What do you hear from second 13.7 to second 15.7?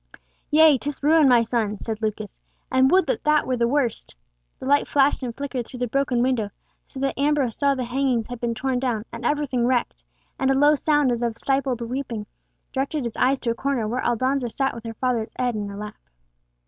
where Aldonza sat with her father's head on